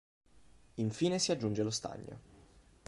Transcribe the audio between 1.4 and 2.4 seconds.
lo stagno.